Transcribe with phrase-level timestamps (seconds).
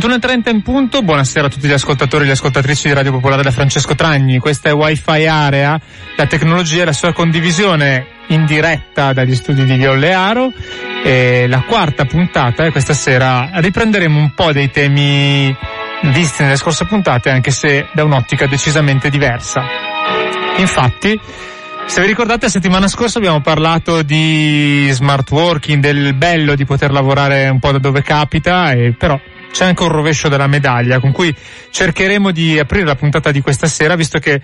[0.00, 3.50] 21.30 in punto, buonasera a tutti gli ascoltatori e le ascoltatrici di Radio Popolare da
[3.50, 4.38] Francesco Tragni.
[4.38, 5.78] Questa è Wi-Fi Area,
[6.16, 10.54] la tecnologia e la sua condivisione in diretta dagli studi di Viollearo.
[11.04, 15.54] E la quarta puntata e questa sera riprenderemo un po' dei temi
[16.04, 19.62] visti nelle scorse puntate, anche se da un'ottica decisamente diversa.
[20.56, 21.20] Infatti,
[21.84, 26.90] se vi ricordate, la settimana scorsa abbiamo parlato di smart working, del bello di poter
[26.90, 31.12] lavorare un po' da dove capita, e però c'è anche un rovescio della medaglia con
[31.12, 31.34] cui
[31.70, 34.40] cercheremo di aprire la puntata di questa sera visto che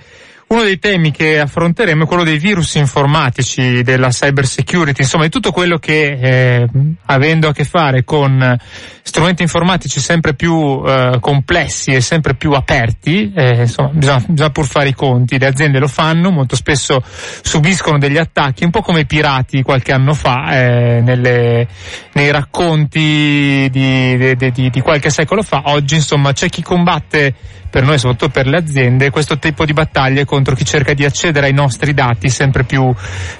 [0.48, 5.30] uno dei temi che affronteremo è quello dei virus informatici, della cyber security, insomma di
[5.30, 6.68] tutto quello che eh,
[7.06, 8.56] avendo a che fare con
[9.02, 14.66] strumenti informatici sempre più eh, complessi e sempre più aperti, eh, insomma bisogna, bisogna, pur
[14.66, 17.02] fare i conti, le aziende lo fanno, molto spesso
[17.42, 21.66] subiscono degli attacchi, un po' come i pirati qualche anno fa, eh, nelle,
[22.12, 27.34] nei racconti di, di, di, di qualche secolo fa, oggi insomma c'è chi combatte
[27.76, 31.48] per noi, soprattutto per le aziende, questo tipo di battaglie contro chi cerca di accedere
[31.48, 32.90] ai nostri dati sempre più,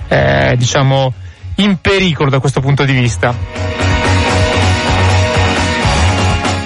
[0.08, 1.10] eh, diciamo,
[1.54, 3.85] in pericolo da questo punto di vista.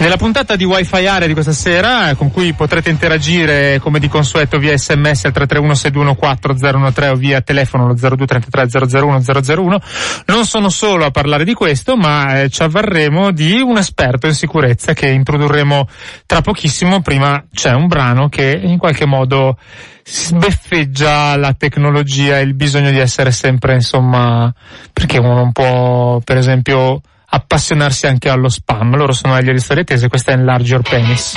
[0.01, 4.57] Nella puntata di Wi-Fi Area di questa sera, con cui potrete interagire come di consueto
[4.57, 9.77] via sms al 331-614-013 o via telefono allo 0233-001-001,
[10.25, 14.33] non sono solo a parlare di questo, ma eh, ci avvarremo di un esperto in
[14.33, 15.87] sicurezza che introdurremo
[16.25, 17.03] tra pochissimo.
[17.03, 19.59] Prima c'è un brano che in qualche modo
[20.03, 24.51] sbeffeggia la tecnologia e il bisogno di essere sempre, insomma,
[24.95, 28.97] perché uno non può, per esempio, appassionarsi anche allo spam.
[28.97, 31.35] Loro sono agli storie tese, questa è Enlarge Your Penis.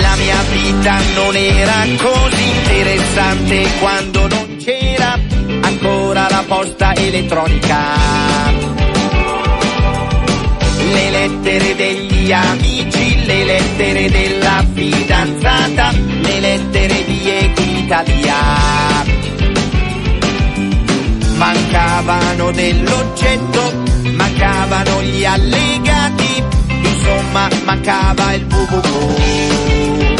[0.00, 5.18] La mia vita non era così interessante quando non c'era
[5.62, 8.83] ancora la posta elettronica
[12.24, 18.34] degli amici, le lettere della fidanzata, le lettere di Equitalia.
[21.36, 23.72] Mancavano dell'oggetto,
[24.16, 26.42] mancavano gli allegati,
[26.82, 30.16] insomma mancava il www.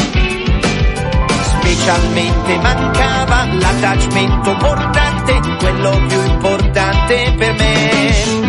[1.58, 8.44] Specialmente mancava l'attachmento portante, quello più importante per me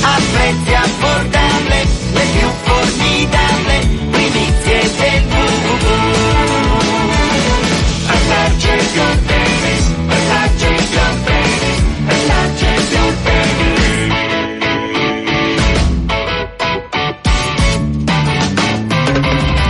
[0.03, 1.81] A prezzi affordabili,
[2.15, 3.79] le più formidabili,
[4.11, 5.87] primizie del www.
[8.15, 9.83] Enlarge your penis,
[10.15, 11.79] enlarge your penis,
[12.13, 14.13] enlarge your penis.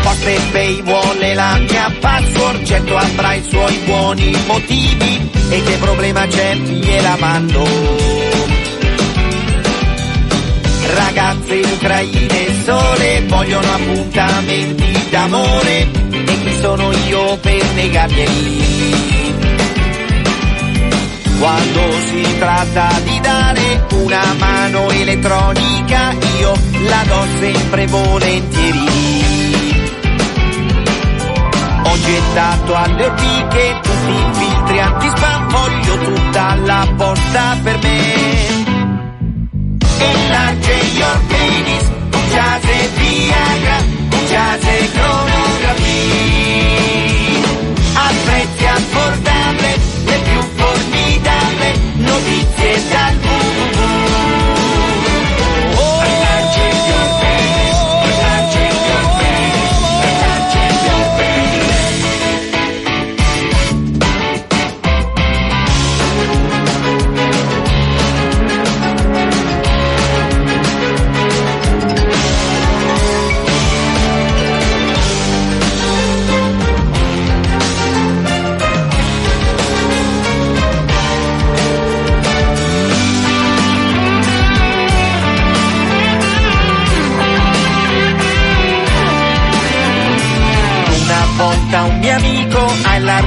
[0.04, 1.05] Postepay vuole
[1.36, 7.64] la mia password, certo avrà i suoi buoni motivi e che problema c'è gliela mando.
[10.94, 18.94] Ragazze ucraine sole vogliono appuntamenti d'amore e chi sono io per negarglieli?
[21.38, 26.54] Quando si tratta di dare una mano elettronica io
[26.88, 29.25] la do sempre volentieri.
[31.96, 38.66] Ho gettato alle ortiche tutti i filtri anti-spam, voglio tutta la posta per me.
[39.98, 43.78] Enlarge your penis, usiate Viagra,
[44.10, 45.84] usiate cronografia.
[47.94, 53.35] A prezzi affordabili, le più formidabili, notizie dal www.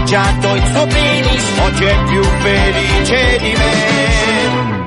[0.09, 4.87] Mangiato il suo penis, oggi è più felice di me.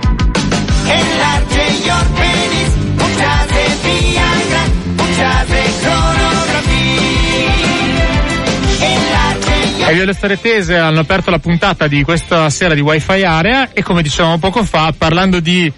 [0.86, 4.64] Enlarge your penis, punciate Viagra,
[5.80, 6.32] cronografia.
[9.88, 13.84] E le storie tese hanno aperto la puntata di questa sera di Wi-Fi Area e
[13.84, 15.72] come dicevamo poco fa, parlando di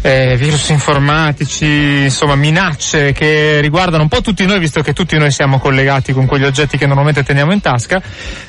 [0.00, 5.30] eh, virus informatici, insomma minacce che riguardano un po' tutti noi, visto che tutti noi
[5.32, 8.00] siamo collegati con quegli oggetti che normalmente teniamo in tasca.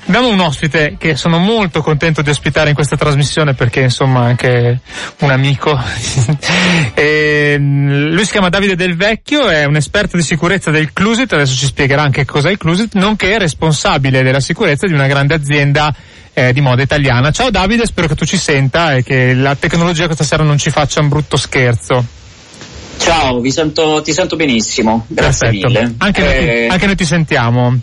[0.05, 4.79] Abbiamo un ospite che sono molto contento di ospitare in questa trasmissione perché insomma anche
[5.19, 5.79] un amico.
[6.93, 11.55] e, lui si chiama Davide Del Vecchio, è un esperto di sicurezza del Clusit, adesso
[11.55, 15.93] ci spiegherà anche cos'è il Clusit, nonché responsabile della sicurezza di una grande azienda
[16.47, 17.31] eh, di moda italiana.
[17.31, 20.69] Ciao Davide, spero che tu ci senta e che la tecnologia questa sera non ci
[20.69, 22.05] faccia un brutto scherzo.
[22.97, 25.67] Ciao, sento, ti sento benissimo, grazie Perfetto.
[25.67, 25.95] mille.
[25.97, 27.77] Anche, noi, Eh, anche noi ti sentiamo.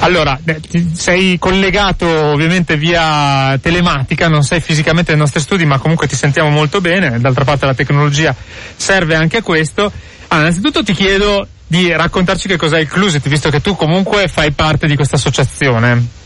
[0.00, 6.06] Allora, ti- sei collegato ovviamente via telematica, non sei fisicamente nei nostri studi, ma comunque
[6.06, 7.18] ti sentiamo molto bene.
[7.18, 8.34] D'altra parte la tecnologia
[8.76, 9.90] serve anche a questo.
[10.28, 14.52] Allora, innanzitutto ti chiedo di raccontarci che cos'è il Clusit, visto che tu comunque fai
[14.52, 16.24] parte di questa associazione.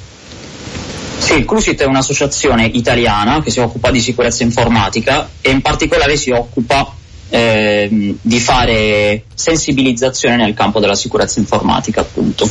[1.20, 6.16] Sì, il Clusit è un'associazione italiana che si occupa di sicurezza informatica e in particolare
[6.16, 6.94] si occupa
[7.28, 12.50] ehm, di fare sensibilizzazione nel campo della sicurezza informatica, appunto.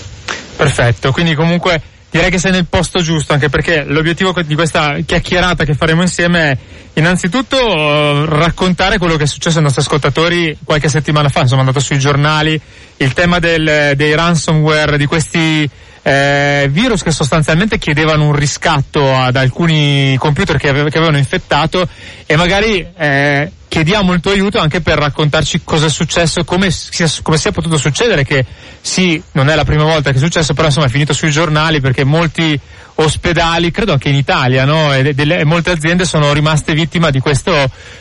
[0.56, 1.82] Perfetto, quindi comunque
[2.12, 6.52] direi che sei nel posto giusto, anche perché l'obiettivo di questa chiacchierata che faremo insieme
[6.52, 6.58] è
[6.94, 11.66] innanzitutto eh, raccontare quello che è successo ai nostri ascoltatori qualche settimana fa, insomma è
[11.66, 12.60] andato sui giornali,
[12.98, 15.70] il tema del, dei ransomware, di questi
[16.02, 21.88] eh, virus che sostanzialmente chiedevano un riscatto ad alcuni computer che, ave- che avevano infettato
[22.26, 27.08] e magari eh, chiediamo il tuo aiuto anche per raccontarci cosa è successo, come sia,
[27.22, 28.44] come sia potuto succedere, che
[28.82, 31.80] sì, non è la prima volta che è successo, però insomma è finito sui giornali
[31.80, 32.60] perché molti
[32.96, 34.94] ospedali, credo anche in Italia, no?
[34.94, 37.54] E, delle- e molte aziende sono rimaste vittime di questo,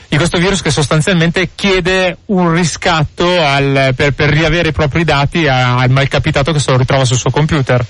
[0.08, 5.46] di questo virus che sostanzialmente chiede un riscatto al- per, per riavere i propri dati
[5.46, 7.84] al malcapitato che se lo ritrova sul suo computer.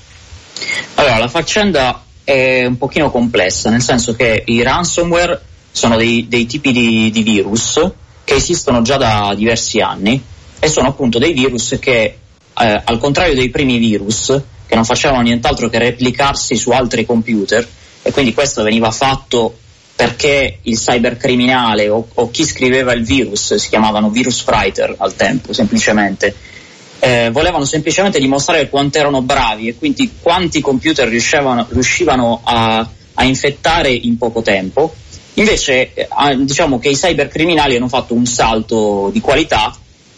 [0.96, 6.46] Allora, la faccenda è un pochino complessa, nel senso che i ransomware sono dei, dei
[6.46, 7.80] tipi di, di virus
[8.24, 10.22] che esistono già da diversi anni
[10.58, 12.18] e sono appunto dei virus che,
[12.58, 17.66] eh, al contrario dei primi virus, che non facevano nient'altro che replicarsi su altri computer,
[18.02, 19.56] e quindi questo veniva fatto
[19.94, 25.52] perché il cybercriminale o, o chi scriveva il virus si chiamavano virus writer al tempo,
[25.52, 26.34] semplicemente,
[27.00, 33.24] eh, volevano semplicemente dimostrare quanto erano bravi e quindi quanti computer riuscivano, riuscivano a, a
[33.24, 34.94] infettare in poco tempo.
[35.38, 39.74] Invece eh, ah, diciamo che i cybercriminali hanno fatto un salto di qualità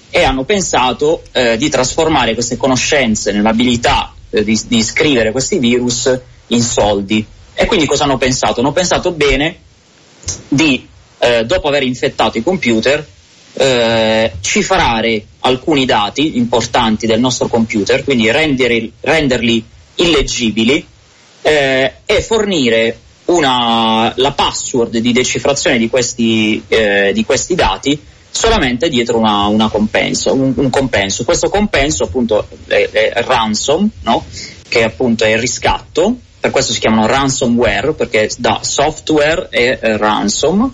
[0.08, 6.18] e hanno pensato eh, di trasformare queste conoscenze nell'abilità eh, di, di scrivere questi virus
[6.48, 7.24] in soldi.
[7.52, 8.60] E quindi cosa hanno pensato?
[8.60, 9.56] Hanno pensato bene
[10.48, 10.88] di,
[11.18, 13.06] eh, dopo aver infettato i computer,
[13.52, 19.62] eh, cifrare alcuni dati importanti del nostro computer, quindi rendere- renderli
[19.96, 20.84] illeggibili
[21.42, 22.96] eh, e fornire
[23.30, 27.98] una, la password di decifrazione di questi, eh, di questi dati
[28.30, 31.24] solamente dietro una, una compenso, un, un compenso.
[31.24, 34.24] Questo compenso appunto è, è ransom, no?
[34.68, 39.96] che appunto è il riscatto, per questo si chiamano ransomware, perché da software e eh,
[39.96, 40.72] ransom,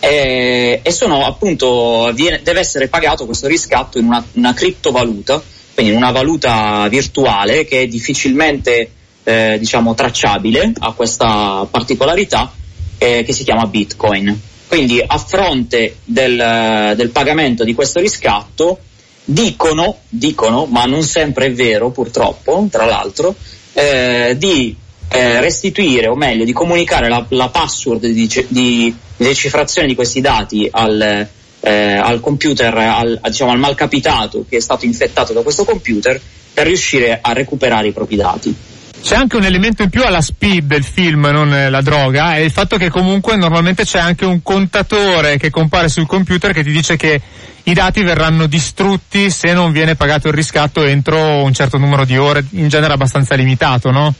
[0.00, 5.40] e, e sono appunto, viene- deve essere pagato questo riscatto in una, una criptovaluta,
[5.74, 8.90] quindi in una valuta virtuale che è difficilmente
[9.28, 12.52] eh, diciamo tracciabile, ha questa particolarità
[12.96, 14.40] eh, che si chiama Bitcoin.
[14.68, 18.78] Quindi a fronte del, del pagamento di questo riscatto
[19.24, 23.34] dicono, dicono, ma non sempre è vero purtroppo, tra l'altro,
[23.72, 24.76] eh, di
[25.08, 30.68] eh, restituire, o meglio, di comunicare la, la password di, di decifrazione di questi dati
[30.70, 31.28] al,
[31.60, 36.20] eh, al computer, al, diciamo, al malcapitato che è stato infettato da questo computer
[36.54, 38.54] per riuscire a recuperare i propri dati.
[39.06, 42.40] C'è anche un elemento in più alla speed del film, non eh, la droga, è
[42.40, 46.72] il fatto che comunque normalmente c'è anche un contatore che compare sul computer che ti
[46.72, 47.20] dice che
[47.62, 52.16] i dati verranno distrutti se non viene pagato il riscatto entro un certo numero di
[52.16, 54.12] ore, in genere abbastanza limitato, no?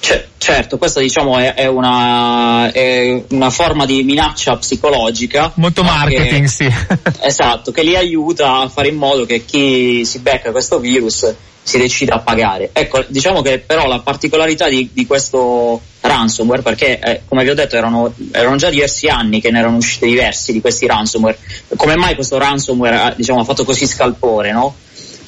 [0.00, 5.52] Cer- certo, questa diciamo è, è una, è una forma di minaccia psicologica.
[5.56, 6.72] Molto marketing, che- sì.
[7.20, 11.78] Esatto, che li aiuta a fare in modo che chi si becca questo virus si
[11.78, 12.70] decida a pagare.
[12.72, 17.54] Ecco, diciamo che però la particolarità di, di questo ransomware, perché eh, come vi ho
[17.54, 21.38] detto erano, erano già diversi anni che ne erano usciti diversi di questi ransomware,
[21.76, 24.74] come mai questo ransomware ha, diciamo, ha fatto così scalpore, no?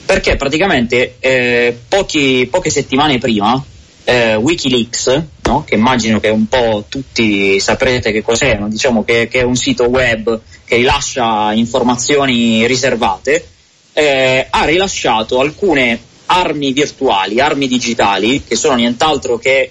[0.04, 3.62] Perché praticamente eh, pochi- poche settimane prima
[4.04, 5.64] eh, Wikileaks, no?
[5.64, 9.84] che immagino che un po' tutti saprete che cos'è, diciamo che, che, è un sito
[9.84, 13.46] web che rilascia informazioni riservate,
[13.92, 19.70] eh, ha rilasciato alcune armi virtuali, armi digitali, che sono nient'altro che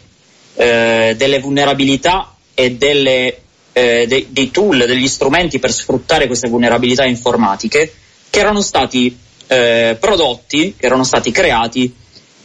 [0.53, 3.38] eh, delle vulnerabilità e delle,
[3.73, 7.93] eh, de- dei tool, degli strumenti per sfruttare queste vulnerabilità informatiche,
[8.29, 11.93] che erano stati eh, prodotti, che erano stati creati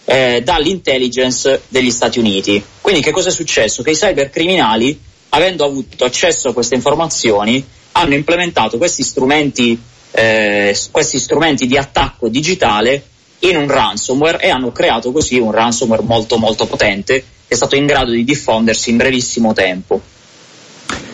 [0.06, 2.62] eh, dall'intelligence degli Stati Uniti.
[2.80, 3.82] Quindi che cosa è successo?
[3.82, 4.98] Che i cybercriminali,
[5.30, 9.78] avendo avuto accesso a queste informazioni, hanno implementato questi strumenti,
[10.12, 13.04] eh, questi strumenti di attacco digitale
[13.40, 17.76] in un ransomware e hanno creato così un ransomware molto molto potente che è stato
[17.76, 20.00] in grado di diffondersi in brevissimo tempo.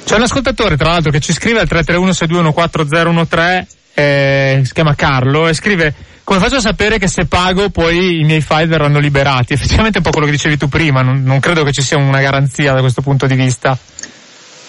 [0.05, 5.55] C'è un ascoltatore, tra l'altro, che ci scrive al 331-6214013, eh, si chiama Carlo, e
[5.55, 9.52] scrive come faccio a sapere che se pago poi i miei file verranno liberati?
[9.55, 11.97] Effettivamente è un po' quello che dicevi tu prima, non, non credo che ci sia
[11.97, 13.76] una garanzia da questo punto di vista.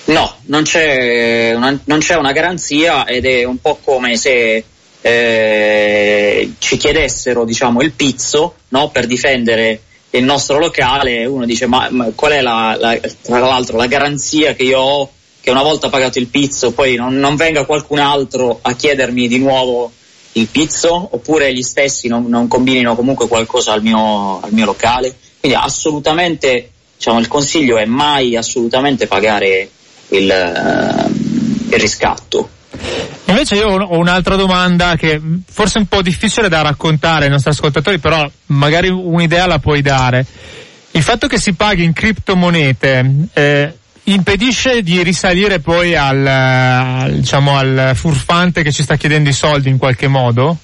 [0.05, 4.63] No, non c'è, una, non c'è una garanzia ed è un po' come se
[4.99, 11.87] eh, ci chiedessero diciamo, il pizzo no, per difendere il nostro locale, uno dice ma,
[11.89, 15.89] ma qual è la, la, tra l'altro la garanzia che io ho che una volta
[15.89, 19.91] pagato il pizzo poi non, non venga qualcun altro a chiedermi di nuovo
[20.33, 25.15] il pizzo oppure gli stessi non, non combinino comunque qualcosa al mio, al mio locale.
[25.39, 29.69] Quindi assolutamente diciamo, il consiglio è mai assolutamente pagare
[30.09, 32.49] il, uh, il riscatto.
[33.25, 37.51] Invece io ho un'altra domanda che forse è un po' difficile da raccontare ai nostri
[37.51, 40.25] ascoltatori, però magari un'idea la puoi dare.
[40.91, 43.73] Il fatto che si paghi in criptomonete eh,
[44.05, 49.77] impedisce di risalire poi al, diciamo, al furfante che ci sta chiedendo i soldi in
[49.77, 50.57] qualche modo?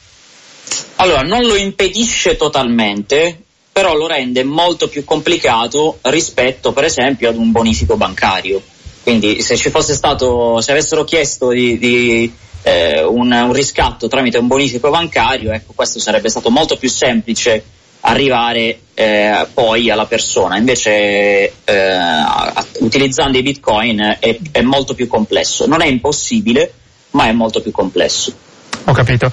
[0.95, 3.41] Allora, non lo impedisce totalmente,
[3.71, 8.61] però lo rende molto più complicato rispetto, per esempio, ad un bonifico bancario.
[9.03, 12.31] Quindi, se ci fosse stato, se avessero chiesto di, di
[12.63, 17.63] eh, un, un riscatto tramite un bonifico bancario, ecco, questo sarebbe stato molto più semplice
[18.09, 20.57] arrivare eh, poi alla persona.
[20.57, 21.97] Invece eh,
[22.79, 25.67] utilizzando i bitcoin è, è, molto più complesso.
[25.67, 26.73] Non è impossibile,
[27.11, 28.33] ma è molto più complesso.
[28.85, 29.31] Ho capito.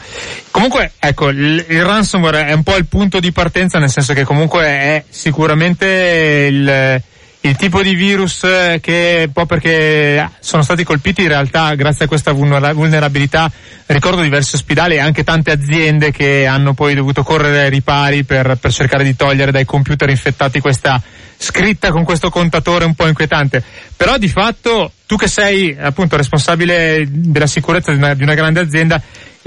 [0.50, 4.25] Comunque, ecco, il, il ransomware è un po' il punto di partenza, nel senso che
[4.25, 7.02] comunque è sicuramente il
[7.46, 8.40] il tipo di virus
[8.80, 13.50] che un po' perché sono stati colpiti in realtà grazie a questa vulnerabilità
[13.86, 18.58] ricordo diversi ospedali e anche tante aziende che hanno poi dovuto correre ai ripari per,
[18.60, 21.00] per cercare di togliere dai computer infettati questa
[21.38, 23.62] scritta con questo contatore un po' inquietante
[23.96, 28.60] però di fatto tu che sei appunto responsabile della sicurezza di una, di una grande
[28.60, 29.00] azienda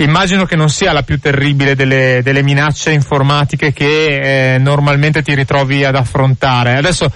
[0.03, 5.33] immagino che non sia la più terribile delle, delle minacce informatiche che eh, normalmente ti
[5.35, 7.11] ritrovi ad affrontare adesso.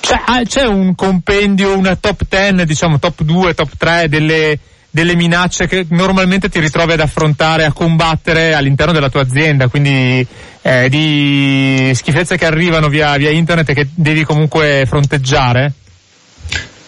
[0.00, 4.58] C'è, ah, c'è, un compendio, una top 10, diciamo top 2, top 3 delle,
[4.90, 10.26] delle minacce che normalmente ti ritrovi ad affrontare, a combattere all'interno della tua azienda, quindi
[10.62, 15.72] eh, di schifezze che arrivano via, via internet e che devi comunque fronteggiare?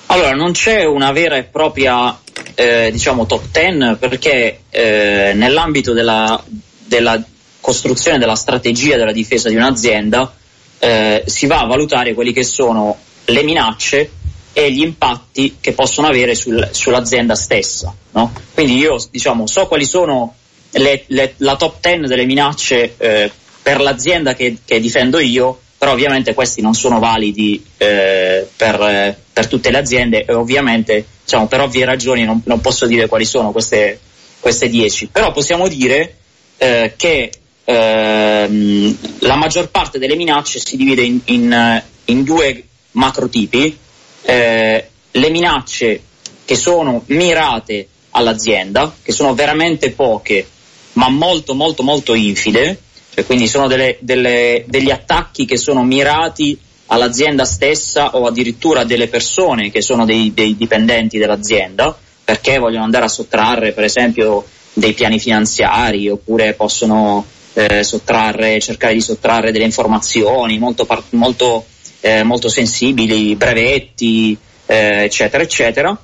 [0.06, 2.16] Allora, non c'è una vera e propria
[2.54, 6.42] eh, diciamo top 10 perché eh, nell'ambito della,
[6.84, 7.22] della
[7.60, 10.32] costruzione della strategia della difesa di un'azienda
[10.78, 14.10] eh, si va a valutare quelli che sono le minacce
[14.52, 17.94] e gli impatti che possono avere sul, sull'azienda stessa.
[18.12, 18.32] No?
[18.54, 20.34] Quindi io diciamo, so quali sono
[20.70, 23.30] le, le, la top 10 delle minacce eh,
[23.62, 29.46] per l'azienda che, che, difendo io, però ovviamente questi non sono validi eh, per, per,
[29.46, 33.52] tutte le aziende e ovviamente diciamo, per ovvie ragioni non, non posso dire quali sono
[33.52, 34.00] queste,
[34.40, 36.16] queste 10, però possiamo dire
[36.56, 37.30] eh, che
[37.66, 43.76] ehm, la maggior parte delle minacce si divide in, in, in due macrotipi,
[44.22, 46.02] eh, le minacce
[46.44, 50.46] che sono mirate all'azienda, che sono veramente poche,
[50.92, 52.80] ma molto molto molto infide,
[53.12, 59.08] cioè quindi sono delle, delle, degli attacchi che sono mirati all'azienda stessa o addirittura delle
[59.08, 64.92] persone che sono dei, dei dipendenti dell'azienda perché vogliono andare a sottrarre per esempio dei
[64.92, 67.24] piani finanziari oppure possono
[67.58, 71.64] eh, sottrarre, cercare di sottrarre delle informazioni molto, molto,
[72.00, 74.36] eh, molto sensibili, brevetti,
[74.66, 75.98] eh, eccetera, eccetera.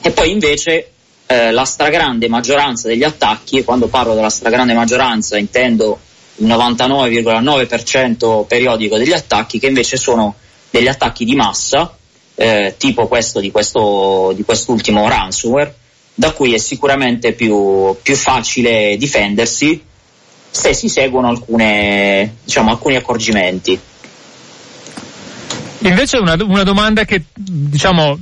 [0.00, 0.92] E poi invece
[1.26, 5.98] eh, la stragrande maggioranza degli attacchi, e quando parlo della stragrande maggioranza intendo
[6.36, 10.34] il 99,9% periodico degli attacchi, che invece sono
[10.70, 11.94] degli attacchi di massa,
[12.36, 15.74] eh, tipo questo di, questo di quest'ultimo ransomware,
[16.14, 19.88] da cui è sicuramente più, più facile difendersi
[20.50, 23.78] se si seguono alcune, diciamo, alcuni accorgimenti.
[25.82, 28.18] Invece una, una domanda che diciamo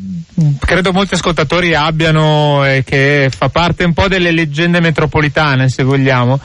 [0.60, 6.38] credo molti ascoltatori abbiano e che fa parte un po' delle leggende metropolitane, se vogliamo,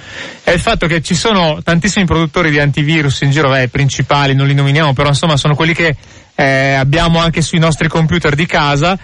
[0.44, 4.48] è il fatto che ci sono tantissimi produttori di antivirus in giro, beh, principali, non
[4.48, 5.96] li nominiamo, però insomma sono quelli che
[6.36, 8.98] eh, abbiamo anche sui nostri computer di casa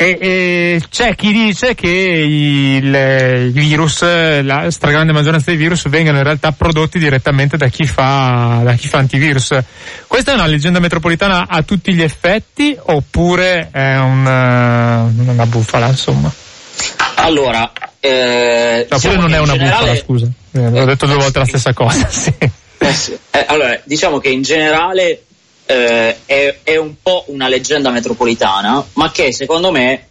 [0.00, 4.02] e, e c'è chi dice che il, virus,
[4.42, 8.86] la stragrande maggioranza dei virus vengono in realtà prodotti direttamente da chi fa, da chi
[8.86, 9.58] fa antivirus.
[10.06, 15.88] Questa è una leggenda metropolitana a tutti gli effetti oppure è un, uh, una bufala
[15.88, 16.32] insomma?
[17.16, 19.78] Allora, eh, oppure diciamo non è una generale...
[19.78, 22.06] bufala scusa, eh, ho detto due volte la stessa cosa.
[22.08, 22.32] Sì.
[22.80, 23.18] Eh sì.
[23.32, 25.24] Eh, allora, diciamo che in generale
[25.70, 30.06] eh, è, è, un po' una leggenda metropolitana, ma che secondo me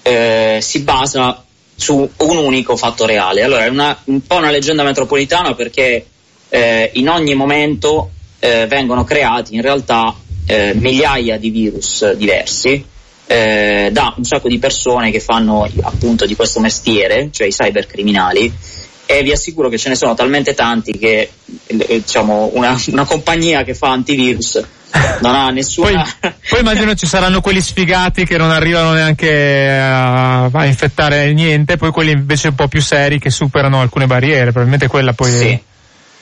[0.00, 3.42] eh, si basa su un unico fatto reale.
[3.42, 6.06] Allora, è una, un po' una leggenda metropolitana perché
[6.48, 10.16] eh, in ogni momento eh, vengono creati in realtà
[10.46, 12.82] eh, migliaia di virus diversi
[13.26, 18.50] eh, da un sacco di persone che fanno appunto di questo mestiere, cioè i cybercriminali,
[19.04, 21.30] e vi assicuro che ce ne sono talmente tanti che
[21.66, 24.58] diciamo, una, una compagnia che fa antivirus
[25.20, 26.16] non ha nessuna.
[26.20, 31.76] Poi, poi immagino ci saranno quelli sfigati che non arrivano neanche a, a, infettare niente,
[31.76, 35.30] poi quelli invece un po' più seri che superano alcune barriere, probabilmente quella poi.
[35.30, 35.60] Sì, è...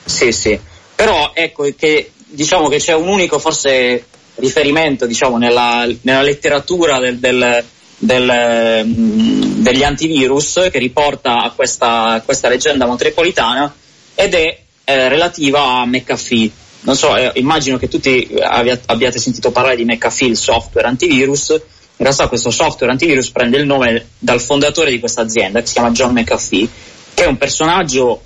[0.05, 0.59] sì, sì.
[0.95, 7.19] Però ecco che diciamo che c'è un unico forse riferimento diciamo, nella, nella letteratura del,
[7.19, 7.63] del,
[7.97, 13.73] del, mm, degli antivirus che riporta a questa, a questa leggenda metropolitana
[14.15, 19.75] ed è eh, relativa a McAfee non so, eh, immagino che tutti abbiate sentito parlare
[19.75, 21.49] di McAfee, il software antivirus.
[21.49, 25.73] In realtà questo software antivirus prende il nome dal fondatore di questa azienda, che si
[25.73, 26.67] chiama John McAfee,
[27.13, 28.23] che è un personaggio,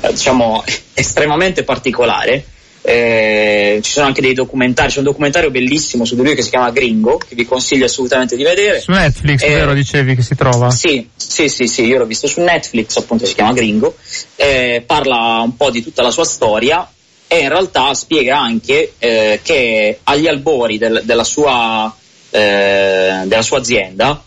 [0.00, 2.44] eh, diciamo, estremamente particolare.
[2.82, 6.48] Eh, ci sono anche dei documentari, c'è un documentario bellissimo su di lui che si
[6.48, 8.80] chiama Gringo, che vi consiglio assolutamente di vedere.
[8.80, 10.70] Su Netflix, eh, vero, dicevi che si trova?
[10.70, 13.94] Sì, sì, sì, sì, io l'ho visto su Netflix, appunto si chiama Gringo,
[14.34, 16.88] eh, parla un po' di tutta la sua storia
[17.32, 21.94] e in realtà spiega anche eh, che agli albori del, della, sua,
[22.28, 24.20] eh, della, sua, azienda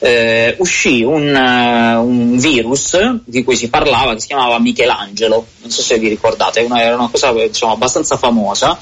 [0.00, 5.70] eh, uscì un, uh, un, virus di cui si parlava che si chiamava Michelangelo, non
[5.70, 8.76] so se vi ricordate, una, era una cosa diciamo, abbastanza famosa.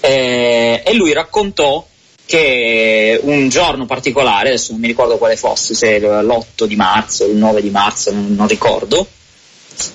[0.00, 1.86] Eh, e lui raccontò
[2.24, 7.36] che un giorno particolare, adesso non mi ricordo quale fosse, se l'8 di marzo, il
[7.36, 9.06] 9 di marzo, non, non ricordo,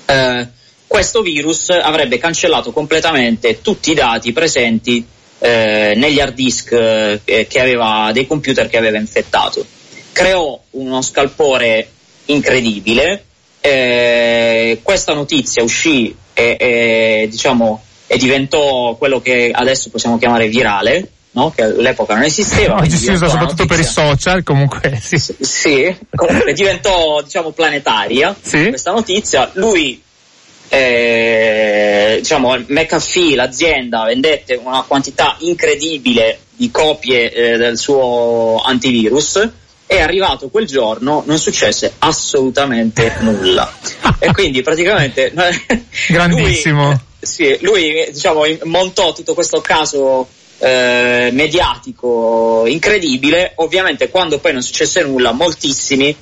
[0.06, 0.48] eh,
[0.93, 5.03] questo virus avrebbe cancellato completamente tutti i dati presenti
[5.39, 9.65] eh, negli hard disk eh, che aveva, dei computer che aveva infettato.
[10.12, 11.89] Creò uno scalpore
[12.25, 13.25] incredibile,
[13.60, 21.08] eh, questa notizia uscì e, e, diciamo, e diventò quello che adesso possiamo chiamare virale,
[21.32, 21.49] No?
[21.49, 22.75] che all'epoca non esisteva.
[22.75, 25.17] Oggi si usa soprattutto per i social, comunque sì.
[25.17, 28.69] S- sì, comunque diventò diciamo planetaria sì.
[28.69, 29.49] questa notizia.
[29.53, 29.99] Lui
[30.73, 39.49] eh, diciamo, McAfee, l'azienda, vendette una quantità incredibile di copie eh, del suo antivirus.
[39.86, 43.71] È arrivato quel giorno, non successe assolutamente nulla.
[44.17, 45.31] e quindi praticamente.
[46.09, 46.88] Grandissimo.
[46.88, 53.51] Lui, sì, lui diciamo, montò tutto questo caso eh, mediatico incredibile.
[53.57, 56.15] Ovviamente, quando poi non successe nulla, moltissimi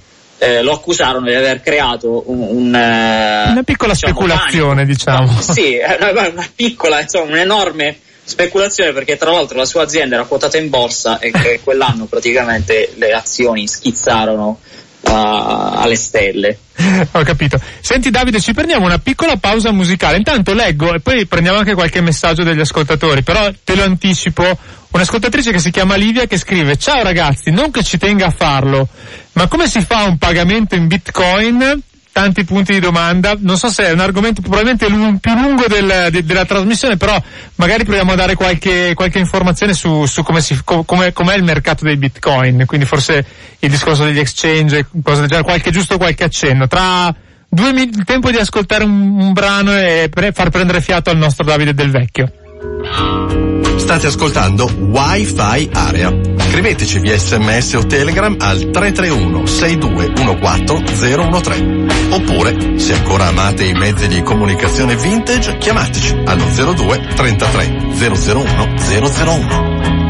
[0.43, 4.91] eh, lo accusarono di aver creato un, un, eh, una piccola diciamo, speculazione, panico.
[4.91, 5.32] diciamo.
[5.32, 10.23] No, sì, una, una piccola, insomma, un'enorme speculazione perché tra l'altro la sua azienda era
[10.23, 14.60] quotata in borsa e quell'anno praticamente le azioni schizzarono
[15.03, 16.57] alle stelle.
[17.11, 17.59] Ho capito.
[17.79, 20.17] Senti Davide, ci prendiamo una piccola pausa musicale.
[20.17, 24.57] Intanto leggo e poi prendiamo anche qualche messaggio degli ascoltatori, però te lo anticipo.
[24.91, 28.89] Un'ascoltatrice che si chiama Livia che scrive Ciao ragazzi, non che ci tenga a farlo,
[29.33, 31.81] ma come si fa un pagamento in bitcoin?
[32.13, 36.26] Tanti punti di domanda, non so se è un argomento probabilmente più lungo del, de,
[36.26, 37.15] della trasmissione, però
[37.56, 41.43] magari proviamo a dare qualche, qualche informazione su, su come si, com, come, com'è il
[41.43, 43.26] mercato dei bitcoin, quindi forse
[43.60, 46.67] il discorso degli exchange, cose del genere, qualche, giusto qualche accenno.
[46.67, 47.15] Tra
[47.47, 51.17] due minuti, il tempo di ascoltare un, un brano e pre- far prendere fiato al
[51.17, 53.61] nostro Davide del Vecchio.
[53.82, 56.15] State ascoltando Wi-Fi Area.
[56.38, 60.94] Scriveteci via sms o telegram al 331 6214
[61.41, 62.12] 013.
[62.12, 66.44] Oppure, se ancora amate i mezzi di comunicazione vintage, chiamateci allo
[66.76, 70.00] 02 33 001 001.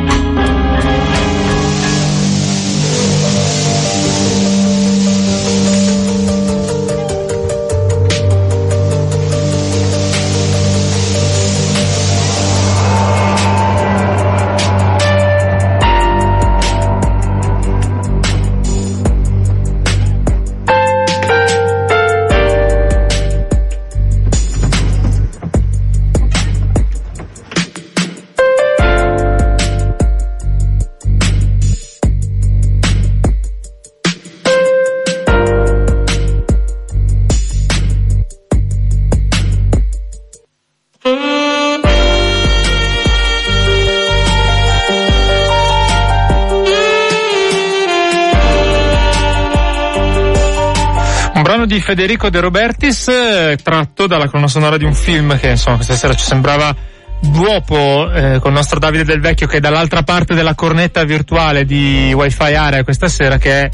[51.92, 56.14] Federico De Robertis eh, tratto dalla colonna sonora di un film che insomma questa sera
[56.14, 56.74] ci sembrava
[57.20, 61.66] duopo eh, con il nostro Davide Del Vecchio che è dall'altra parte della cornetta virtuale
[61.66, 63.70] di Wi-Fi Area questa sera che è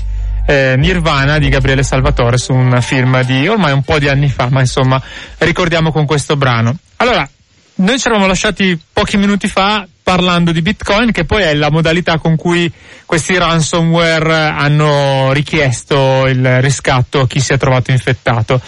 [0.47, 4.49] eh, Nirvana di Gabriele Salvatore su un film di ormai un po' di anni fa,
[4.49, 4.99] ma insomma
[5.37, 6.75] ricordiamo con questo brano.
[6.95, 7.29] Allora,
[7.75, 12.17] noi ci eravamo lasciati pochi minuti fa parlando di Bitcoin, che poi è la modalità
[12.17, 12.71] con cui
[13.05, 18.61] questi ransomware hanno richiesto il riscatto a chi si è trovato infettato.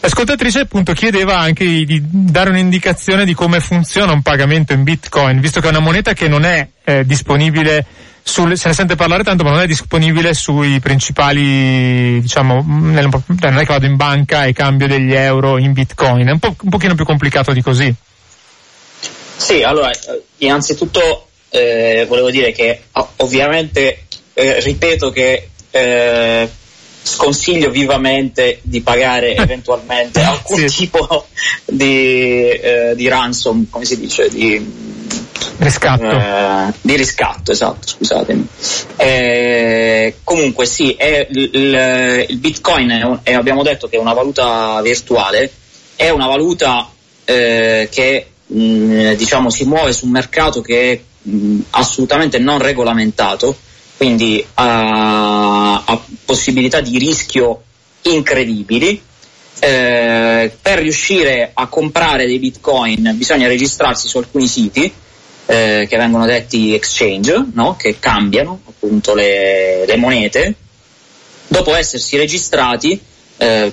[0.00, 5.60] L'ascoltatrice appunto chiedeva anche di, dare un'indicazione di come funziona un pagamento in Bitcoin, visto
[5.60, 7.84] che è una moneta che non è eh, disponibile
[8.22, 13.50] sul, se ne sente parlare tanto ma non è disponibile sui principali diciamo nel, cioè
[13.50, 16.56] non è che vado in banca e cambio degli euro in bitcoin è un, po',
[16.60, 17.94] un pochino più complicato di così
[19.36, 22.82] sì, allora, eh, innanzitutto eh, volevo dire che
[23.16, 26.50] ovviamente eh, ripeto che eh,
[27.02, 30.76] sconsiglio vivamente di pagare eventualmente alcun sì.
[30.76, 31.26] tipo
[31.64, 34.94] di, eh, di, ransom, come si dice, di
[35.58, 36.10] riscatto.
[36.10, 38.46] Eh, di riscatto, esatto, scusatemi.
[40.24, 44.14] comunque sì, è il, il, il Bitcoin è un, è, abbiamo detto che è una
[44.14, 45.52] valuta virtuale,
[45.94, 46.90] è una valuta
[47.24, 53.56] che mm, diciamo, si muove su un mercato che è mh, mm, assolutamente non regolamentato,
[53.96, 57.62] quindi ha, ha possibilità di rischio
[58.02, 59.00] incredibili.
[59.58, 64.92] Eh, per riuscire a comprare dei bitcoin bisogna registrarsi su alcuni siti
[65.46, 67.74] eh, che vengono detti exchange, no?
[67.76, 70.54] che cambiano appunto le, le monete.
[71.48, 73.00] Dopo essersi registrati
[73.38, 73.72] eh,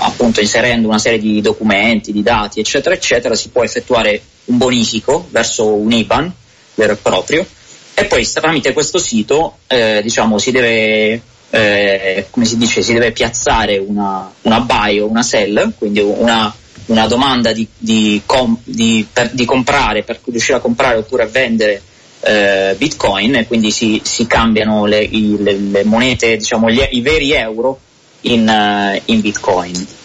[0.00, 5.26] appunto inserendo una serie di documenti, di dati, eccetera, eccetera, si può effettuare un bonifico
[5.30, 6.32] verso un IBAN
[6.74, 7.46] vero e proprio.
[7.94, 13.78] E poi tramite questo sito eh, diciamo, si deve eh, si dice, si deve piazzare
[13.78, 16.54] una, una buy una sell, quindi una,
[16.86, 21.26] una domanda di, di, com, di, per, di, comprare per riuscire a comprare oppure a
[21.26, 21.82] vendere
[22.20, 27.00] eh, bitcoin e quindi si, si cambiano le, i, le, le monete, diciamo, gli, i
[27.00, 27.80] veri euro
[28.28, 29.96] in, uh, in Bitcoin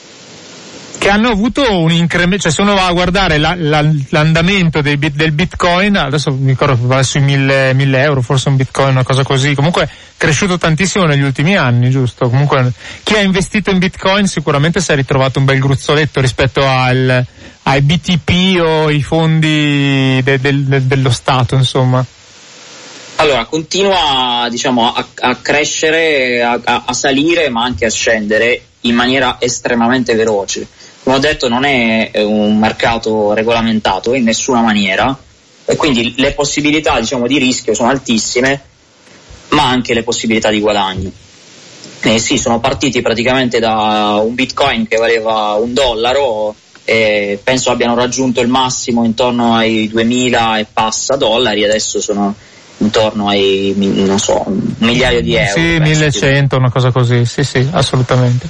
[1.03, 4.97] che hanno avuto un incremento, cioè se uno va a guardare la, la, l'andamento dei,
[4.97, 9.03] del bitcoin, adesso mi ricordo che va sui 1000, 1000 euro, forse un bitcoin, una
[9.03, 12.29] cosa così, comunque è cresciuto tantissimo negli ultimi anni, giusto?
[12.29, 12.71] Comunque
[13.03, 17.25] chi ha investito in bitcoin sicuramente si è ritrovato un bel gruzzoletto rispetto al,
[17.63, 22.05] ai BTP o i fondi de, de, de, dello Stato, insomma.
[23.17, 29.37] Allora, continua diciamo, a, a crescere, a, a, salire, ma anche a scendere in maniera
[29.39, 30.67] estremamente veloce.
[31.03, 35.17] Come ho detto, non è un mercato regolamentato in nessuna maniera
[35.65, 38.61] e quindi le possibilità diciamo, di rischio sono altissime,
[39.49, 41.11] ma anche le possibilità di guadagno.
[42.01, 47.95] Eh sì, sono partiti praticamente da un bitcoin che valeva un dollaro e penso abbiano
[47.95, 52.35] raggiunto il massimo intorno ai 2000 e passa dollari, adesso sono
[52.83, 55.59] intorno ai, non so, un migliaio di euro.
[55.59, 58.47] Sì, 1100, una cosa così, sì, sì, assolutamente.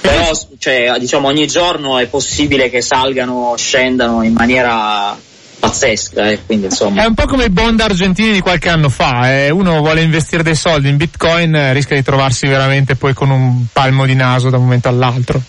[0.00, 5.16] Però, cioè, diciamo, ogni giorno è possibile che salgano, scendano in maniera
[5.58, 7.02] pazzesca, eh, quindi insomma.
[7.02, 9.50] È un po' come i bond argentini di qualche anno fa, eh.
[9.50, 13.66] uno vuole investire dei soldi in bitcoin, eh, rischia di trovarsi veramente poi con un
[13.72, 15.40] palmo di naso da un momento all'altro.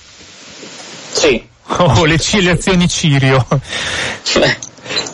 [1.11, 1.53] Sì.
[1.77, 3.43] Oh, le ciliazioni Cirio.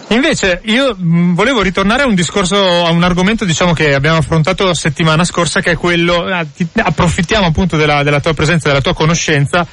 [0.10, 4.74] Invece io mm, volevo ritornare a un discorso, a un argomento diciamo che abbiamo affrontato
[4.74, 8.94] settimana scorsa che è quello, eh, ti, approfittiamo appunto della, della, tua presenza, della tua
[8.94, 9.66] conoscenza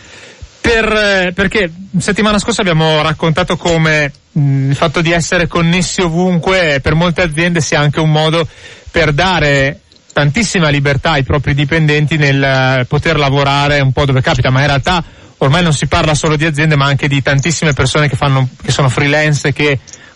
[0.61, 6.01] per, eh, perché settimana scorsa abbiamo raccontato come mh, mm, il fatto di essere connessi
[6.01, 8.47] ovunque per molte aziende sia anche un modo
[8.91, 9.81] per dare
[10.13, 14.67] tantissima libertà ai propri dipendenti nel eh, poter lavorare un po' dove capita, ma in
[14.67, 15.05] realtà
[15.39, 18.71] ormai non si parla solo di aziende ma anche di tantissime persone che, fanno, che
[18.71, 19.53] sono freelance e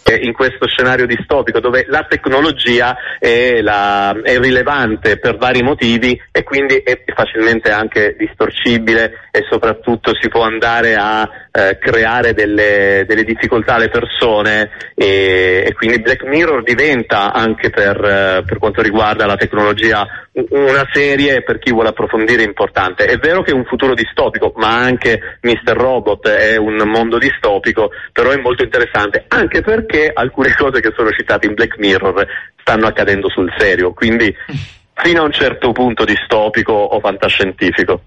[0.03, 6.21] che in questo scenario distopico dove la tecnologia è, la, è, rilevante per vari motivi
[6.31, 13.05] e quindi è facilmente anche distorcibile e soprattutto si può andare a eh, creare delle,
[13.07, 18.83] delle, difficoltà alle persone e, e, quindi Black Mirror diventa anche per, eh, per quanto
[18.83, 23.05] riguarda la tecnologia una serie per chi vuole approfondire importante.
[23.05, 25.75] È vero che è un futuro distopico, ma anche Mr.
[25.77, 31.11] Robot è un mondo distopico, però è molto interessante, anche perché alcune cose che sono
[31.11, 32.27] citate in Black Mirror
[32.57, 34.35] stanno accadendo sul serio, quindi
[34.95, 38.03] fino a un certo punto distopico o fantascientifico.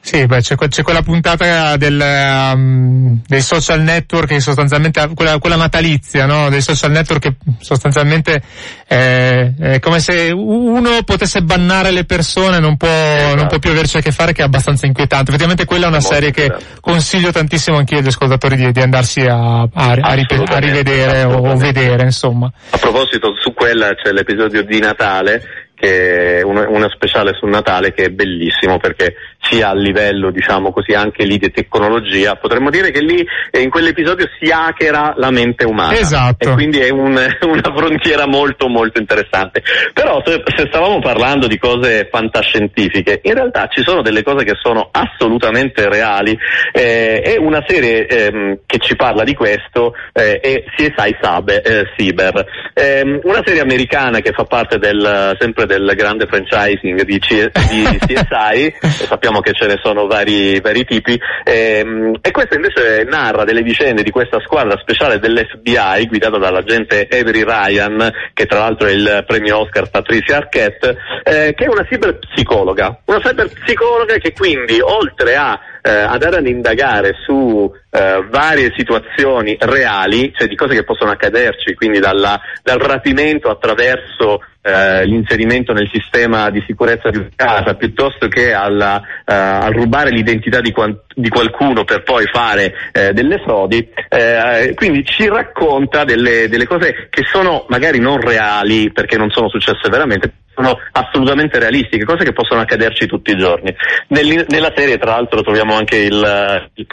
[0.00, 5.56] Sì, beh, c'è, c'è, quella puntata del, um, dei social network che sostanzialmente, quella, quella
[5.56, 6.50] natalizia, no?
[6.50, 8.42] Dei social network che sostanzialmente
[8.86, 13.36] è, è, come se uno potesse bannare le persone, non può, esatto.
[13.36, 15.30] non può più averci a che fare, che è abbastanza inquietante.
[15.30, 19.62] Effettivamente quella è una serie che consiglio tantissimo anche agli ascoltatori di, di andarsi a,
[19.62, 22.52] a, a, a rivedere o vedere, insomma.
[22.70, 28.04] A proposito, su quella c'è l'episodio di Natale che una, una speciale sul Natale che
[28.04, 29.14] è bellissimo perché
[29.48, 33.70] sia a livello diciamo così anche lì di tecnologia potremmo dire che lì eh, in
[33.70, 35.92] quell'episodio si hackera la mente umana.
[35.92, 36.48] Esatto.
[36.48, 37.12] e quindi è un,
[37.46, 39.62] una frontiera molto molto interessante.
[39.92, 44.54] Però se, se, stavamo parlando di cose fantascientifiche in realtà ci sono delle cose che
[44.60, 46.36] sono assolutamente reali
[46.72, 51.84] eh, e una serie ehm, che ci parla di questo eh, è CSI Sabe, eh,
[51.96, 52.44] Cyber.
[52.72, 57.50] Ehm, una serie americana che fa parte del sempre del del grande franchising di, C-
[57.68, 63.44] di CSI, sappiamo che ce ne sono vari, vari tipi, ehm, e questa invece narra
[63.44, 68.92] delle vicende di questa squadra speciale dell'FBI guidata dall'agente Avery Ryan, che tra l'altro è
[68.92, 75.36] il premio Oscar Patricia Arquette, eh, che è una cyberpsicologa, una cyberpsicologa che quindi oltre
[75.36, 81.10] a eh, andare ad indagare su eh, varie situazioni reali, cioè di cose che possono
[81.10, 88.28] accaderci, quindi dalla, dal rapimento attraverso eh, l'inserimento nel sistema di sicurezza di casa, piuttosto
[88.28, 93.38] che alla, eh, al rubare l'identità di, quant- di, qualcuno per poi fare eh, delle
[93.44, 99.28] frodi, eh, quindi ci racconta delle, delle cose che sono magari non reali perché non
[99.28, 103.74] sono successe veramente, sono assolutamente realistiche, cose che possono accaderci tutti i giorni.
[104.08, 106.86] Nell- nella serie tra l'altro troviamo anche il, il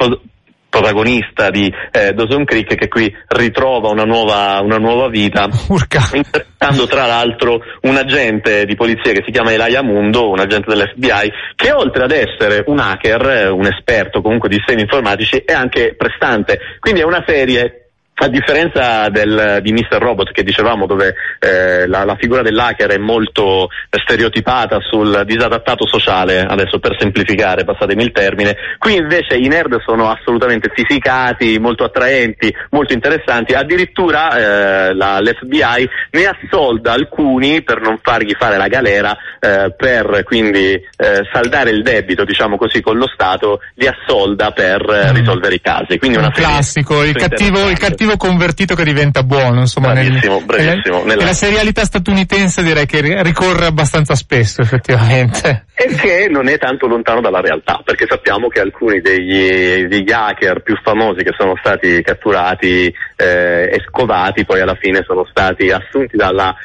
[0.72, 6.10] protagonista di eh, Dawson Creek che qui ritrova una nuova, una nuova vita Urca.
[6.14, 11.32] interpretando tra l'altro un agente di polizia che si chiama Elijah Mundo, un agente dell'FBI
[11.56, 16.58] che oltre ad essere un hacker, un esperto comunque di sistemi informatici è anche prestante,
[16.80, 17.81] quindi è una serie
[18.14, 19.98] a differenza del, di Mr.
[19.98, 26.42] Robot che dicevamo dove eh, la, la, figura dell'hacker è molto stereotipata sul disadattato sociale,
[26.42, 32.54] adesso per semplificare, passatemi il termine, qui invece i nerd sono assolutamente fisicati, molto attraenti,
[32.70, 39.18] molto interessanti, addirittura eh, la, l'FBI ne assolda alcuni per non fargli fare la galera,
[39.40, 44.82] eh, per quindi eh, saldare il debito, diciamo così, con lo Stato, li assolda per
[44.82, 45.16] eh, mm.
[45.16, 45.98] risolvere i casi.
[45.98, 49.94] Quindi una un classico, il cattivo, il cattivo cattivo convertito che diventa buono, insomma.
[49.94, 51.04] Bravissimo, nel, bravissimo.
[51.04, 51.26] Nella...
[51.26, 55.66] la serialità statunitense direi che ricorre abbastanza spesso, effettivamente.
[55.74, 60.62] E che non è tanto lontano dalla realtà, perché sappiamo che alcuni degli, degli hacker
[60.62, 66.18] più famosi che sono stati catturati eh, e scovati poi alla fine sono stati assunti
[66.18, 66.56] dalla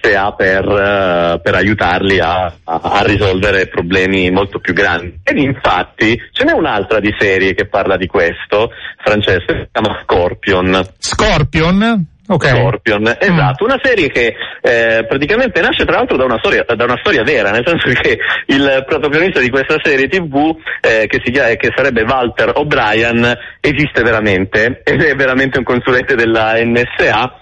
[0.00, 5.20] SEA per, uh, per aiutarli a, a, a, risolvere problemi molto più grandi.
[5.22, 8.70] Ed infatti ce n'è un'altra di serie che parla di questo,
[9.02, 10.86] Francesco, si chiama Scorpion.
[10.98, 12.06] Scorpion?
[12.30, 12.60] Okay.
[12.60, 16.98] Scorpion, esatto, una serie che eh, praticamente nasce tra l'altro da una, storia, da una,
[17.00, 21.72] storia, vera, nel senso che il protagonista di questa serie tv, eh, che, si, che
[21.74, 27.39] sarebbe Walter O'Brien, esiste veramente ed è veramente un consulente della NSA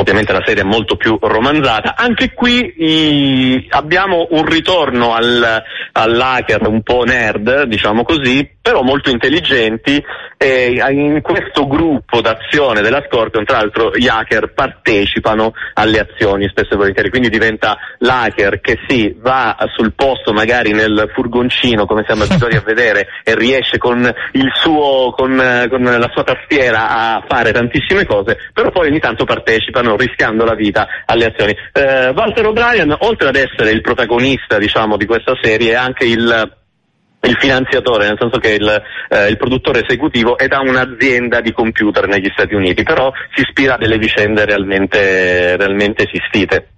[0.00, 1.94] ovviamente la serie è molto più romanzata.
[1.96, 9.10] Anche qui i, abbiamo un ritorno al, all'hacker un po' nerd, diciamo così, però molto
[9.10, 10.02] intelligenti
[10.42, 16.72] e in questo gruppo d'azione della Scorpion tra l'altro gli hacker partecipano alle azioni spesso
[16.72, 22.22] e volentieri, quindi diventa l'hacker che sì, va sul posto magari nel furgoncino come siamo
[22.22, 24.00] abituati a vedere e riesce con,
[24.32, 29.26] il suo, con, con la sua tastiera a fare tantissime cose, però poi ogni tanto
[29.26, 31.54] partecipano rischiando la vita alle azioni.
[31.74, 36.58] Eh, Walter O'Brien, oltre ad essere il protagonista diciamo di questa serie, è anche il
[37.22, 42.06] il finanziatore, nel senso che il, eh, il, produttore esecutivo è da un'azienda di computer
[42.06, 46.68] negli Stati Uniti, però si ispira a delle vicende realmente, realmente esistite.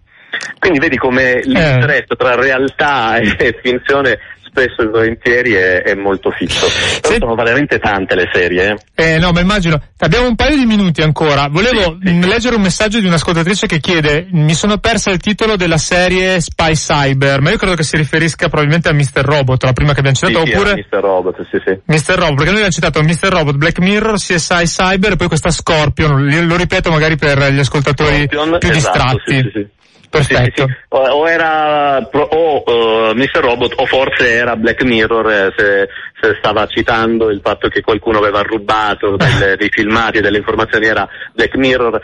[0.58, 1.42] Quindi vedi come eh.
[1.44, 4.18] l'intreccio tra realtà e finzione
[4.52, 6.66] spesso e volentieri è, è molto fisso.
[7.00, 8.76] Però sono veramente tante le serie.
[8.94, 9.14] Eh.
[9.14, 9.80] eh no, ma immagino.
[9.98, 11.48] Abbiamo un paio di minuti ancora.
[11.48, 12.28] Volevo sì, sì.
[12.28, 16.72] leggere un messaggio di un'ascoltatrice che chiede, mi sono persa il titolo della serie Spy
[16.72, 19.24] Cyber, ma io credo che si riferisca probabilmente a Mr.
[19.24, 20.74] Robot, la prima che abbiamo citato, sì, oppure...
[20.74, 21.00] Mr.
[21.00, 21.78] Robot, sì, sì.
[21.84, 22.18] Mr.
[22.18, 23.32] Robot, perché noi abbiamo citato Mr.
[23.32, 28.26] Robot, Black Mirror, CSI Cyber e poi questa Scorpion, lo ripeto magari per gli ascoltatori
[28.30, 29.70] Scorpion, più esatto, distratti.
[30.12, 30.66] Perfetto.
[30.66, 33.40] Sì, sì, o, o, era o uh, Mr.
[33.40, 35.88] Robot o forse era Black Mirror eh, se,
[36.20, 40.84] se, stava citando il fatto che qualcuno aveva rubato delle, dei filmati e delle informazioni
[40.84, 41.98] era Black Mirror,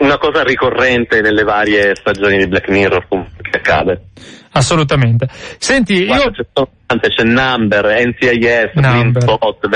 [0.00, 4.02] una cosa ricorrente nelle varie stagioni di Black Mirror che accade.
[4.52, 5.28] Assolutamente.
[5.58, 6.30] Senti, Guarda, io...
[6.32, 9.22] c'è, c'è Number, NCIS, Number.
[9.22, 9.68] Spot,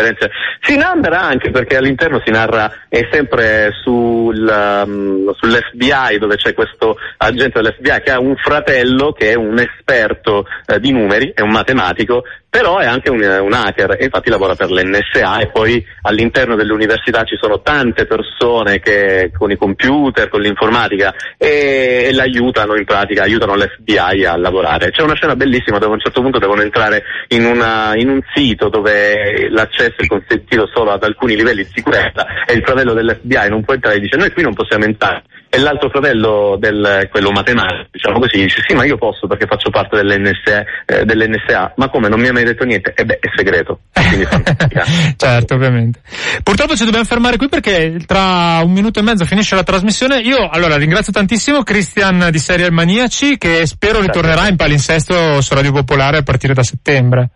[0.60, 6.96] sì, Number anche perché all'interno si narra, è sempre sul, um, sull'FBI dove c'è questo
[7.18, 11.50] agente dell'FBI che ha un fratello che è un esperto eh, di numeri, è un
[11.50, 16.56] matematico, però è anche un, un hacker e infatti lavora per l'NSA e poi all'interno
[16.56, 22.84] dell'università ci sono tante persone che con i computer, con l'informatica e, e l'aiutano in
[22.84, 24.63] pratica, aiutano l'FBI a lavorare.
[24.64, 28.20] C'è una scena bellissima dove a un certo punto devono entrare in, una, in un
[28.35, 33.48] sito dove l'accesso è consentito solo ad alcuni livelli di sicurezza e il fratello dell'FBI
[33.48, 35.22] non può entrare e dice noi qui non possiamo entrare
[35.54, 39.70] e l'altro fratello del quello matematico, diciamo così, dice sì ma io posso perché faccio
[39.70, 41.74] parte dell'NSA, eh, dell'NSA.
[41.76, 42.92] ma come non mi ha mai detto niente?
[42.96, 43.78] E beh è segreto,
[45.16, 46.00] certo ovviamente.
[46.42, 50.18] Purtroppo ci dobbiamo fermare qui perché tra un minuto e mezzo finisce la trasmissione.
[50.18, 55.70] Io allora ringrazio tantissimo Christian di Serial Maniaci che spero ritornerà in palinsesto su Radio
[55.70, 57.28] Popolare a partire da settembre.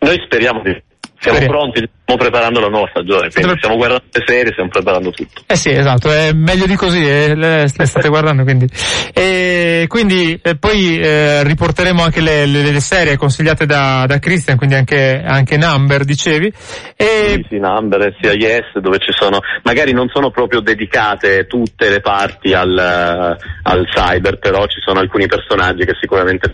[0.00, 0.78] Noi speriamo di
[1.22, 1.46] siamo Speriamo.
[1.70, 5.42] pronti, stiamo preparando la nuova stagione, quindi stiamo guardando le serie, stiamo preparando tutto.
[5.46, 8.66] Eh sì, esatto, è meglio di così, eh, le, le state guardando quindi.
[9.14, 14.56] E quindi eh, poi eh, riporteremo anche le, le- le serie consigliate da, da Christian,
[14.56, 16.52] quindi anche, anche Number, dicevi.
[16.96, 22.00] E Sì, sì, Number, CIS, dove ci sono, magari non sono proprio dedicate tutte le
[22.00, 26.50] parti al, al cyber, però ci sono alcuni personaggi che sicuramente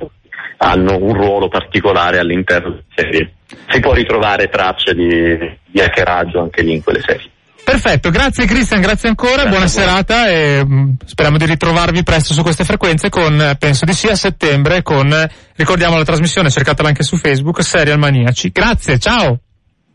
[0.59, 3.33] hanno un ruolo particolare all'interno delle serie.
[3.69, 7.31] Si può ritrovare tracce di, di hackeraggio anche lì in quelle serie.
[7.65, 12.41] Perfetto, grazie Christian, grazie ancora, Grazie buona serata e mh, speriamo di ritrovarvi presto su
[12.43, 15.15] queste frequenze con, penso di sì, a settembre con,
[15.55, 18.49] ricordiamo la trasmissione, cercatela anche su Facebook, Serial Maniaci.
[18.49, 19.41] Grazie, ciao!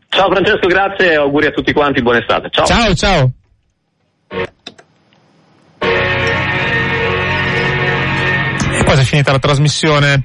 [0.08, 2.48] Ciao Francesco, grazie e auguri a tutti quanti, buona estate.
[2.50, 2.64] Ciao.
[2.64, 3.30] Ciao, ciao!
[8.84, 10.24] E quasi è finita la trasmissione.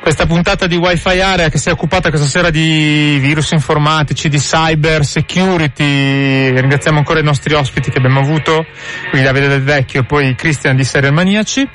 [0.00, 4.38] Questa puntata di Wi-Fi Area che si è occupata questa sera di virus informatici, di
[4.38, 6.58] cyber security.
[6.58, 8.64] Ringraziamo ancora i nostri ospiti che abbiamo avuto,
[9.10, 11.68] quindi Davide Del Vecchio e poi Christian di Serial Maniaci.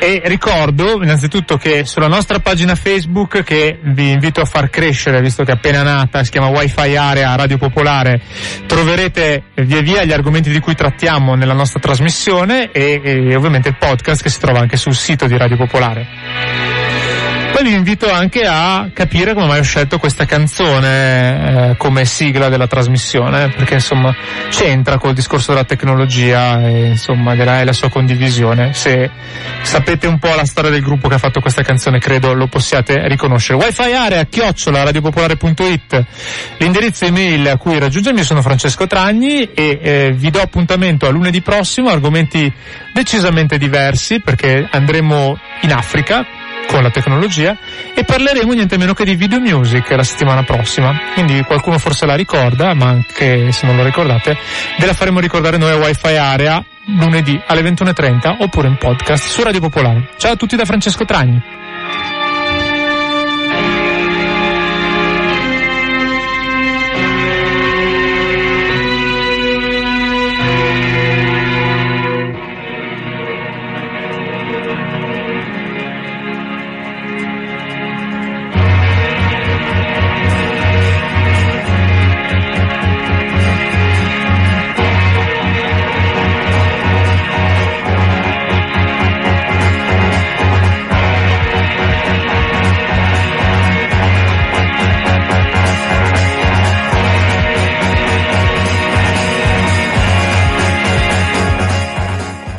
[0.00, 5.44] E ricordo innanzitutto che sulla nostra pagina Facebook che vi invito a far crescere, visto
[5.44, 8.22] che è appena nata, si chiama Wi-Fi Area Radio Popolare,
[8.66, 13.76] troverete via via gli argomenti di cui trattiamo nella nostra trasmissione e, e ovviamente il
[13.78, 16.85] podcast che si trova anche sul sito di Radio Popolare.
[17.52, 22.48] Poi vi invito anche a capire come mai ho scelto questa canzone eh, come sigla
[22.48, 24.14] della trasmissione, perché insomma
[24.50, 28.72] c'entra col discorso della tecnologia e insomma della, e la sua condivisione.
[28.74, 29.10] Se
[29.62, 33.08] sapete un po' la storia del gruppo che ha fatto questa canzone, credo lo possiate
[33.08, 33.58] riconoscere.
[33.58, 36.04] Wi-Fi area chiocciola radiopopolare.it
[36.58, 41.40] l'indirizzo email a cui raggiungermi sono Francesco Tragni e eh, vi do appuntamento a lunedì
[41.40, 42.52] prossimo, argomenti
[42.92, 47.56] decisamente diversi perché andremo in Africa con la tecnologia
[47.94, 50.94] e parleremo niente meno che di video music la settimana prossima.
[51.14, 54.36] Quindi qualcuno forse la ricorda, ma anche se non lo ricordate,
[54.78, 56.64] ve la faremo ricordare noi a Wi-Fi Area
[56.98, 60.10] lunedì alle 21.30 oppure in podcast su Radio Popolare.
[60.16, 61.65] Ciao a tutti da Francesco Tragni.